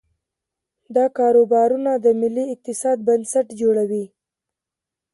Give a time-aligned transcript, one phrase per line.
[0.95, 4.05] دا کاروبارونه د ملي اقتصاد بنسټ جوړوي.